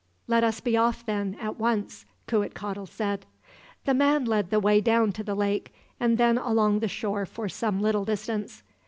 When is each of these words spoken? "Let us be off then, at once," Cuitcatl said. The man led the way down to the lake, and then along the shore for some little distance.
"Let 0.25 0.43
us 0.43 0.59
be 0.61 0.75
off 0.75 1.05
then, 1.05 1.37
at 1.39 1.59
once," 1.59 2.05
Cuitcatl 2.27 2.87
said. 2.87 3.27
The 3.85 3.93
man 3.93 4.25
led 4.25 4.49
the 4.49 4.59
way 4.59 4.81
down 4.81 5.11
to 5.11 5.23
the 5.23 5.35
lake, 5.35 5.75
and 5.99 6.17
then 6.17 6.39
along 6.39 6.79
the 6.79 6.87
shore 6.87 7.27
for 7.27 7.47
some 7.47 7.79
little 7.83 8.03
distance. 8.05 8.63